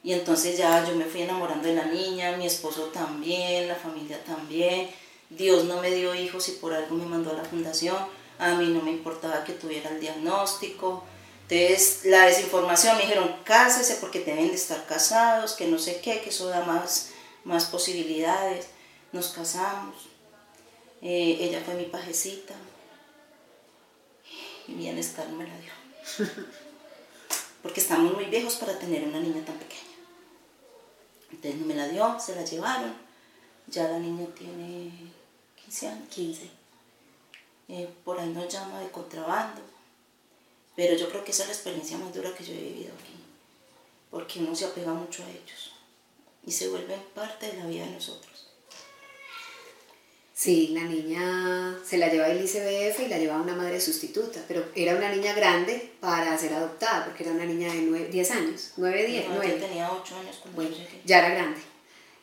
[0.02, 4.22] y entonces ya yo me fui enamorando de la niña, mi esposo también, la familia
[4.24, 4.90] también.
[5.28, 7.96] Dios no me dio hijos y por algo me mandó a la fundación.
[8.38, 11.04] A mí no me importaba que tuviera el diagnóstico.
[11.48, 16.20] Entonces, la desinformación me dijeron, cásese porque deben de estar casados, que no sé qué,
[16.20, 17.10] que eso da más,
[17.44, 18.68] más posibilidades.
[19.12, 19.96] Nos casamos.
[21.02, 22.54] Eh, ella fue mi pajecita
[24.68, 25.72] y bienestar me la dio.
[27.62, 29.80] Porque estamos muy viejos para tener una niña tan pequeña.
[31.30, 32.94] Entonces me la dio, se la llevaron.
[33.66, 34.90] Ya la niña tiene
[35.64, 36.50] 15 años, 15.
[37.68, 39.60] Eh, por ahí nos llama de contrabando.
[40.76, 43.14] Pero yo creo que esa es la experiencia más dura que yo he vivido aquí.
[44.10, 45.72] Porque uno se apega mucho a ellos.
[46.44, 48.29] Y se vuelven parte de la vida de nosotros.
[50.40, 54.64] Sí, la niña se la lleva el ICBF y la lleva una madre sustituta, pero
[54.74, 58.72] era una niña grande para ser adoptada, porque era una niña de 9, 10 años,
[58.78, 59.52] 9, 10, no, 9.
[59.60, 61.60] tenía 8 años cuando bueno, ya era grande.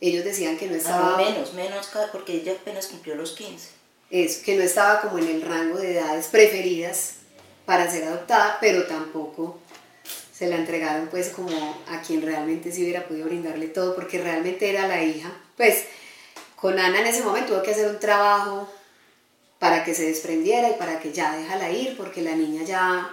[0.02, 1.14] Ellos decían que no estaba...
[1.14, 3.70] Ah, menos, menos, porque ella apenas cumplió los 15.
[4.10, 7.18] Es, que no estaba como en el rango de edades preferidas
[7.68, 9.60] para ser adoptada, pero tampoco
[10.34, 14.72] se la entregaron pues como a quien realmente sí hubiera podido brindarle todo, porque realmente
[14.72, 15.32] era la hija.
[15.56, 15.86] Pues
[16.60, 18.68] con Ana en ese momento tuvo que hacer un trabajo
[19.60, 23.12] para que se desprendiera y para que ya déjala ir, porque la niña ya,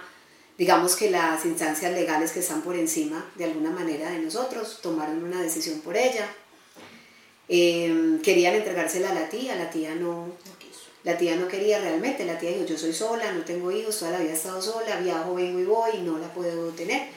[0.57, 5.23] digamos que las instancias legales que están por encima de alguna manera de nosotros tomaron
[5.23, 6.27] una decisión por ella.
[7.47, 10.27] Em, querían entregársela a la tía, la tía no,
[11.03, 14.11] la tía no quería realmente, la tía dijo, yo soy sola, no tengo hijos, toda
[14.11, 17.09] la vida he estado sola, viajo, vengo y voy y no la puedo tener.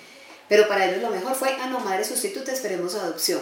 [0.47, 3.41] Pero para ellos lo mejor fue, ah, no, madre sustituta, esperemos adopción,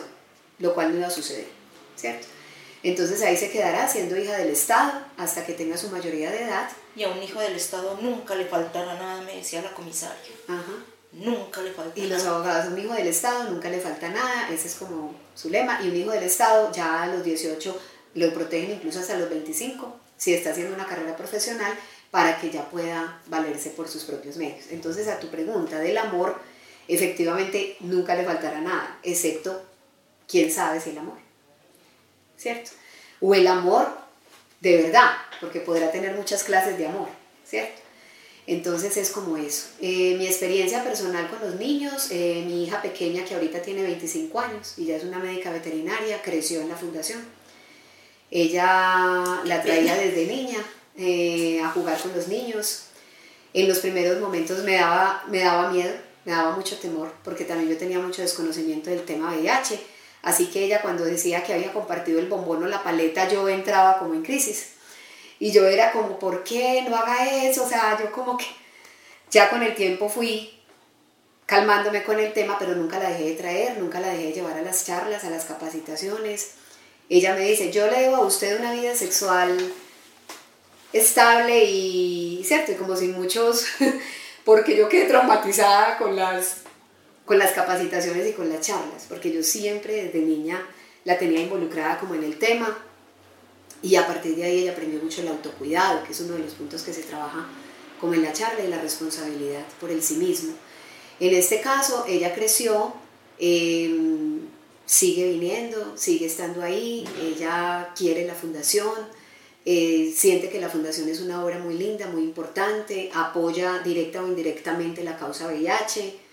[0.60, 1.48] lo cual no iba a suceder,
[1.96, 2.35] ¿cierto?
[2.82, 6.68] Entonces ahí se quedará siendo hija del Estado hasta que tenga su mayoría de edad.
[6.94, 10.32] Y a un hijo del Estado nunca le faltará nada, me decía la comisaria.
[10.48, 10.84] Ajá.
[11.12, 14.68] Nunca le falta Y los abogados, un hijo del Estado nunca le falta nada, ese
[14.68, 15.80] es como su lema.
[15.82, 17.80] Y un hijo del Estado ya a los 18
[18.14, 21.72] lo protegen incluso hasta los 25, si está haciendo una carrera profesional,
[22.10, 24.66] para que ya pueda valerse por sus propios medios.
[24.70, 26.40] Entonces, a tu pregunta del amor,
[26.88, 29.62] efectivamente nunca le faltará nada, excepto
[30.28, 31.25] quién sabe si el amor.
[32.36, 32.70] ¿Cierto?
[33.20, 33.88] O el amor
[34.60, 35.10] de verdad,
[35.40, 37.08] porque podrá tener muchas clases de amor,
[37.44, 37.82] ¿cierto?
[38.46, 39.66] Entonces es como eso.
[39.80, 44.38] Eh, mi experiencia personal con los niños, eh, mi hija pequeña que ahorita tiene 25
[44.40, 47.20] años y ya es una médica veterinaria, creció en la fundación.
[48.30, 50.58] Ella la traía desde niña
[50.96, 52.84] eh, a jugar con los niños.
[53.52, 57.70] En los primeros momentos me daba, me daba miedo, me daba mucho temor, porque también
[57.70, 59.80] yo tenía mucho desconocimiento del tema VIH.
[60.26, 64.00] Así que ella cuando decía que había compartido el bombón o la paleta, yo entraba
[64.00, 64.70] como en crisis
[65.38, 67.62] y yo era como, ¿por qué no haga eso?
[67.62, 68.44] O sea, yo como que
[69.30, 70.52] ya con el tiempo fui
[71.46, 74.58] calmándome con el tema, pero nunca la dejé de traer, nunca la dejé de llevar
[74.58, 76.54] a las charlas, a las capacitaciones.
[77.08, 79.56] Ella me dice, yo le debo a usted una vida sexual
[80.92, 82.72] estable y, ¿cierto?
[82.72, 83.64] Y como sin muchos,
[84.44, 86.65] porque yo quedé traumatizada con las,
[87.26, 90.64] con las capacitaciones y con las charlas, porque yo siempre desde niña
[91.04, 92.78] la tenía involucrada como en el tema
[93.82, 96.54] y a partir de ahí ella aprendió mucho el autocuidado, que es uno de los
[96.54, 97.46] puntos que se trabaja
[98.00, 100.54] como en la charla y la responsabilidad por el sí mismo.
[101.18, 102.94] En este caso, ella creció,
[103.38, 104.40] em,
[104.84, 108.94] sigue viniendo, sigue estando ahí, ella quiere la fundación,
[109.64, 114.26] eh, siente que la fundación es una obra muy linda, muy importante, apoya directa o
[114.26, 116.25] indirectamente la causa VIH,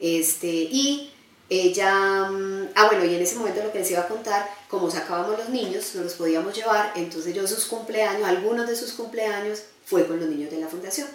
[0.00, 1.12] este, y
[1.48, 4.90] ella, mm, ah bueno, y en ese momento lo que les iba a contar, como
[4.90, 9.62] sacábamos los niños, no los podíamos llevar, entonces yo sus cumpleaños, algunos de sus cumpleaños,
[9.84, 11.06] fue con los niños de la fundación,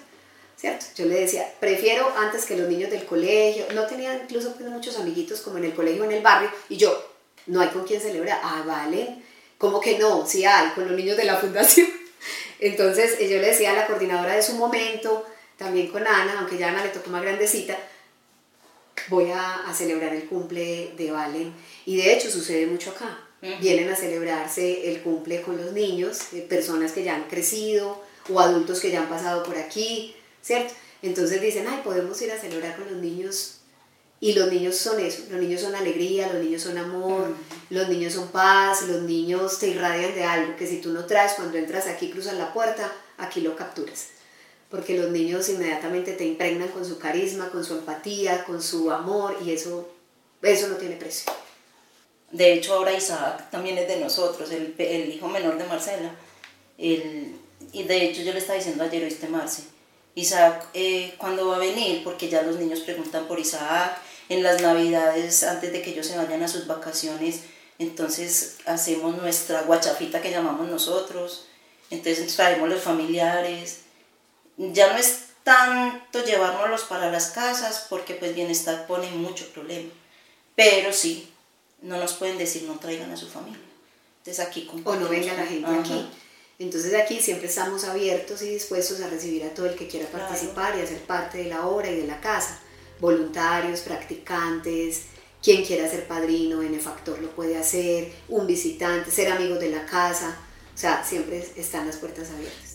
[0.55, 0.85] ¿cierto?
[0.95, 4.97] Yo le decía, prefiero antes que los niños del colegio, no tenía incluso pues, muchos
[4.97, 7.11] amiguitos como en el colegio en el barrio, y yo,
[7.47, 9.21] no hay con quién celebrar, ah, vale,
[9.57, 10.25] ¿cómo que no?
[10.25, 11.87] Sí hay, con los niños de la fundación.
[12.59, 15.25] Entonces yo le decía a la coordinadora de su momento,
[15.57, 17.77] también con Ana, aunque ya Ana le tocó más grandecita,
[19.09, 21.53] voy a, a, celebrar el cumple de Valen.
[21.85, 23.27] Y de hecho sucede mucho acá.
[23.59, 27.99] Vienen a celebrarse el cumple con los niños, eh, personas que ya han crecido
[28.29, 30.75] o adultos que ya han pasado por aquí, ¿cierto?
[31.01, 33.57] Entonces dicen, ay, podemos ir a celebrar con los niños.
[34.19, 37.35] Y los niños son eso, los niños son alegría, los niños son amor,
[37.71, 41.31] los niños son paz, los niños te irradian de algo que si tú no traes
[41.33, 44.09] cuando entras aquí, cruzas la puerta, aquí lo capturas
[44.71, 49.37] porque los niños inmediatamente te impregnan con su carisma, con su empatía, con su amor
[49.45, 49.89] y eso,
[50.41, 51.31] eso no tiene precio.
[52.31, 56.15] De hecho, ahora Isaac también es de nosotros, el, el hijo menor de Marcela.
[56.77, 57.35] El,
[57.73, 59.63] y de hecho yo le estaba diciendo ayer, oíste Marce,
[60.15, 62.03] Isaac, eh, ¿cuándo va a venir?
[62.03, 63.97] Porque ya los niños preguntan por Isaac,
[64.29, 67.41] en las navidades, antes de que ellos se vayan a sus vacaciones,
[67.79, 71.47] entonces hacemos nuestra guachafita que llamamos nosotros,
[71.89, 73.80] entonces traemos los familiares,
[74.69, 79.89] ya no es tanto llevárnoslos para las casas porque pues bienestar pone mucho problema,
[80.55, 81.31] pero sí,
[81.81, 83.59] no nos pueden decir no traigan a su familia.
[84.19, 86.07] Entonces aquí O no venga la gente aquí.
[86.59, 90.77] Entonces aquí siempre estamos abiertos y dispuestos a recibir a todo el que quiera participar
[90.77, 92.59] y hacer parte de la obra y de la casa.
[92.99, 95.05] Voluntarios, practicantes,
[95.41, 100.37] quien quiera ser padrino, benefactor lo puede hacer, un visitante, ser amigos de la casa.
[100.73, 102.70] O sea, siempre están las puertas abiertas.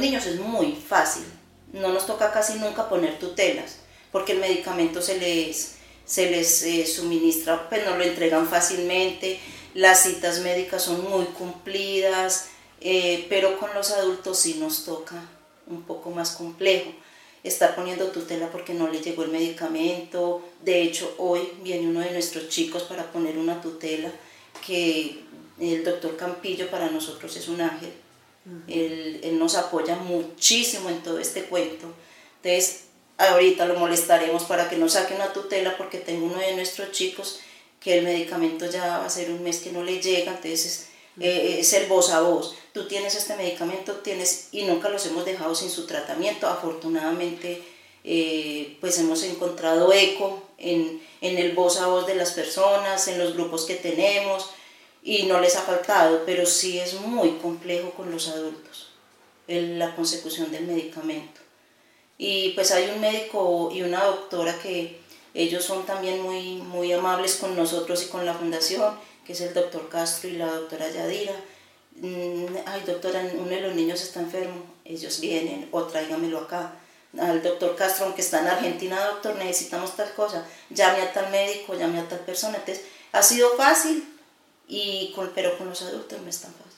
[0.00, 1.24] Niños es muy fácil,
[1.72, 3.76] no nos toca casi nunca poner tutelas,
[4.12, 9.38] porque el medicamento se les, se les eh, suministra, pues no lo entregan fácilmente,
[9.74, 12.48] las citas médicas son muy cumplidas,
[12.80, 15.22] eh, pero con los adultos sí nos toca
[15.66, 16.90] un poco más complejo
[17.44, 20.42] estar poniendo tutela porque no le llegó el medicamento.
[20.62, 24.10] De hecho, hoy viene uno de nuestros chicos para poner una tutela
[24.66, 25.20] que
[25.58, 27.92] el doctor Campillo para nosotros es un ángel
[28.68, 31.86] él, él, nos apoya muchísimo en todo este cuento.
[32.42, 32.84] Entonces,
[33.18, 37.40] ahorita lo molestaremos para que nos saque una tutela porque tengo uno de nuestros chicos
[37.80, 40.88] que el medicamento ya va a ser un mes que no le llega, entonces
[41.18, 42.54] eh, es el voz a voz.
[42.72, 46.46] Tú tienes este medicamento, tienes, y nunca los hemos dejado sin su tratamiento.
[46.46, 47.62] Afortunadamente,
[48.04, 53.18] eh, pues hemos encontrado eco en, en el voz a voz de las personas, en
[53.18, 54.50] los grupos que tenemos
[55.02, 58.90] y no les ha faltado, pero sí es muy complejo con los adultos
[59.58, 61.40] la consecución del medicamento.
[62.18, 65.00] Y pues hay un médico y una doctora que
[65.34, 68.94] ellos son también muy, muy amables con nosotros y con la fundación,
[69.26, 71.34] que es el doctor Castro y la doctora Yadira.
[71.96, 76.74] Mm, ay, doctora, uno de los niños está enfermo, ellos vienen o tráigamelo acá.
[77.18, 81.74] al doctor Castro, aunque está en Argentina, doctor, necesitamos tal cosa, llame a tal médico,
[81.74, 82.58] llame a tal persona.
[82.58, 84.04] Entonces, ha sido fácil,
[84.70, 86.70] y con, pero con los adultos no es tan fácil.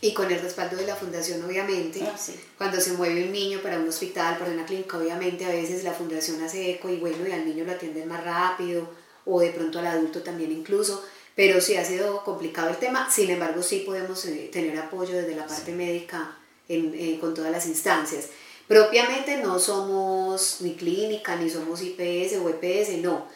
[0.00, 2.16] Y con el respaldo de la fundación, obviamente, Ah,
[2.56, 5.92] cuando se mueve un niño para un hospital, para una clínica, obviamente a veces la
[5.92, 8.88] fundación hace eco y bueno, y al niño lo atienden más rápido,
[9.24, 11.04] o de pronto al adulto también incluso,
[11.34, 15.36] pero sí ha sido complicado el tema, sin embargo sí podemos eh, tener apoyo desde
[15.36, 16.36] la parte médica
[16.68, 18.26] en, eh, con todas las instancias.
[18.66, 23.26] Propiamente no somos ni clínica, ni somos IPS o EPS, no,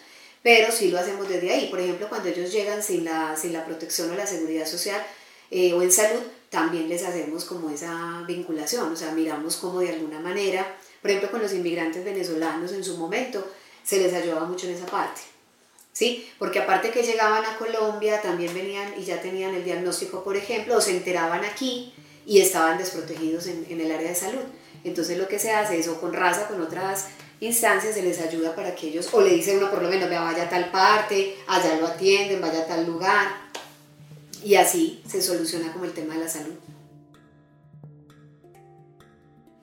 [0.42, 1.68] pero sí lo hacemos desde ahí.
[1.68, 5.00] Por ejemplo, cuando ellos llegan sin la, sin la protección o la seguridad social
[5.50, 9.90] eh, o en salud, también les hacemos como esa vinculación, o sea, miramos como de
[9.90, 13.46] alguna manera, por ejemplo, con los inmigrantes venezolanos en su momento,
[13.84, 15.20] se les ayudaba mucho en esa parte.
[15.92, 16.26] ¿Sí?
[16.38, 20.76] Porque aparte que llegaban a Colombia, también venían y ya tenían el diagnóstico, por ejemplo,
[20.76, 21.92] o se enteraban aquí
[22.24, 24.40] y estaban desprotegidos en, en el área de salud.
[24.84, 27.08] Entonces lo que se hace es o con raza, con otras
[27.42, 30.22] instancias, se les ayuda para que ellos, o le dice uno por lo menos, vea,
[30.22, 33.28] vaya a tal parte, allá lo atienden, vaya a tal lugar,
[34.44, 36.54] y así se soluciona como el tema de la salud.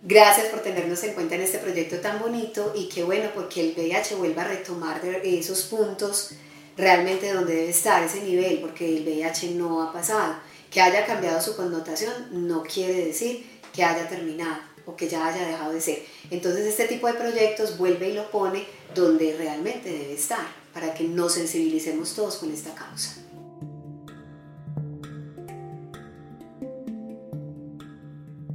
[0.01, 3.73] Gracias por tenernos en cuenta en este proyecto tan bonito y qué bueno porque el
[3.75, 6.31] VIH vuelva a retomar esos puntos
[6.77, 10.35] realmente donde debe estar ese nivel, porque el VIH no ha pasado.
[10.71, 15.47] Que haya cambiado su connotación no quiere decir que haya terminado o que ya haya
[15.47, 15.99] dejado de ser.
[16.31, 18.65] Entonces este tipo de proyectos vuelve y lo pone
[18.95, 23.21] donde realmente debe estar, para que nos sensibilicemos todos con esta causa.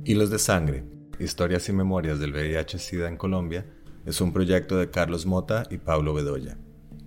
[0.05, 0.85] Hilos de Sangre,
[1.18, 3.64] Historias y Memorias del VIH-Sida en Colombia,
[4.05, 6.59] es un proyecto de Carlos Mota y Pablo Bedoya.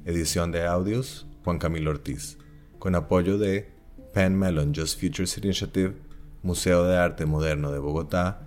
[0.06, 2.38] Edición de audios, Juan Camilo Ortiz.
[2.80, 3.70] Con apoyo de
[4.14, 5.94] Penn Mellon Just Futures Initiative,
[6.42, 8.47] Museo de Arte Moderno de Bogotá